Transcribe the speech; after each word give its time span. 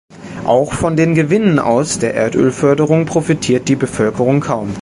Auch 0.47 0.73
von 0.73 0.95
den 0.95 1.13
Gewinnen 1.13 1.59
aus 1.59 1.99
der 1.99 2.15
Erdölförderung 2.15 3.05
profitiert 3.05 3.67
die 3.69 3.75
Bevölkerung 3.75 4.39
kaum. 4.41 4.73